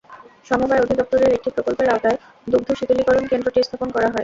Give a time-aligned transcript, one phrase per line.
[0.45, 2.17] সমবায় অধিদপ্তরের একটি প্রকল্পের আওতায়
[2.47, 4.19] দুগ্ধ শীতলীকরণ কেন্দ্রটি স্থাপন করা হয়।